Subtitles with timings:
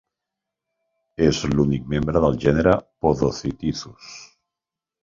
[1.27, 2.75] És l'únic membre del gènere
[3.07, 4.15] "Podocytisus".